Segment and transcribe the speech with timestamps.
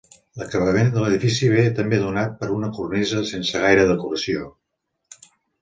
[0.41, 4.49] L'acabament de l'edifici ve també donat per una cornisa sense gaire decoració.